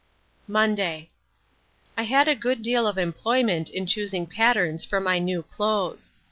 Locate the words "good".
2.33-2.63